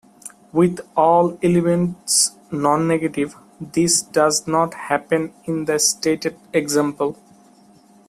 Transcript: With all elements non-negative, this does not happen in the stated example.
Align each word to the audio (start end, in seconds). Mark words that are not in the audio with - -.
With 0.51 0.79
all 0.97 1.37
elements 1.43 2.31
non-negative, 2.51 3.35
this 3.59 4.01
does 4.01 4.47
not 4.47 4.73
happen 4.73 5.31
in 5.45 5.65
the 5.65 5.77
stated 5.77 6.37
example. 6.53 7.19